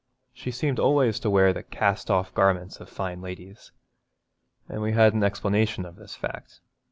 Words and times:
She 0.33 0.49
seemed 0.49 0.79
always 0.79 1.19
to 1.19 1.29
wear 1.29 1.53
the 1.53 1.61
cast 1.61 2.09
off 2.09 2.33
garments 2.33 2.79
of 2.79 2.89
fine 2.89 3.21
ladies, 3.21 3.71
and 4.67 4.81
we 4.81 4.93
had 4.93 5.13
an 5.13 5.23
explanation 5.23 5.85
of 5.85 5.95
this 5.95 6.15
fact. 6.15 6.59